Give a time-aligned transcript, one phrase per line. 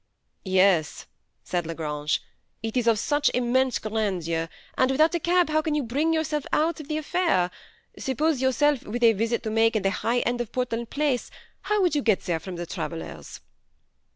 [0.45, 1.05] Yes,"
[1.43, 5.61] said La Grange, '* it is of such immense grandeur; and without a cab, how
[5.61, 7.51] can you bring your self out of the affidr?
[7.99, 11.29] Suppose yourself with a visit to make in the high end of Portland Place,
[11.61, 13.41] how would you get there from the Travellers'